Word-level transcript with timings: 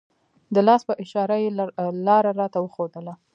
د 0.53 0.55
لاس 0.67 0.81
په 0.87 0.93
اشاره 1.03 1.35
یې 1.43 1.49
لاره 2.07 2.31
راته 2.39 2.57
وښودله. 2.61 3.13